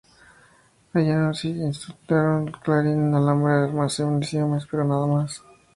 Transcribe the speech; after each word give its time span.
Allí 0.93 1.49
incautaron 1.61 2.35
un 2.45 2.51
clarín, 2.63 3.13
alambre, 3.13 3.53
armas 3.65 3.99
y 3.99 4.03
municiones, 4.03 4.65
pero 4.65 4.83
nada 4.83 5.05
más. 5.05 5.43